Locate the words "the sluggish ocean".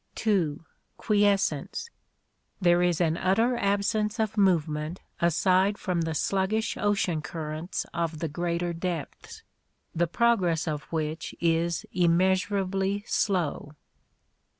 6.01-7.21